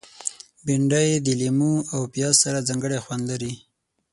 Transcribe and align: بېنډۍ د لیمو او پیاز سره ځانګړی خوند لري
بېنډۍ 0.65 1.09
د 1.25 1.27
لیمو 1.39 1.73
او 1.93 2.01
پیاز 2.13 2.35
سره 2.43 2.65
ځانګړی 2.67 2.99
خوند 3.05 3.23
لري 3.31 3.53